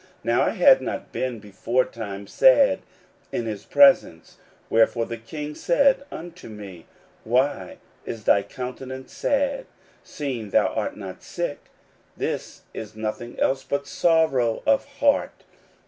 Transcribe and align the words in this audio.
Now 0.23 0.41
I 0.41 0.49
had 0.49 0.81
not 0.81 1.11
been 1.11 1.37
beforetime 1.37 2.25
sad 2.25 2.79
in 3.31 3.45
his 3.45 3.65
presence. 3.65 4.37
16:002:002 4.71 4.71
Wherefore 4.71 5.05
the 5.05 5.17
king 5.17 5.53
said 5.53 6.01
unto 6.09 6.49
me, 6.49 6.87
Why 7.23 7.77
is 8.03 8.23
thy 8.23 8.41
countenance 8.41 9.13
sad, 9.13 9.67
seeing 10.03 10.49
thou 10.49 10.69
art 10.69 10.97
not 10.97 11.21
sick? 11.21 11.65
this 12.17 12.63
is 12.73 12.95
nothing 12.95 13.39
else 13.39 13.63
but 13.63 13.85
sorrow 13.85 14.63
of 14.65 14.85
heart. 14.97 15.43